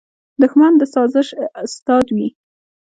[0.41, 1.27] دښمن د سازش
[1.63, 2.27] استاد وي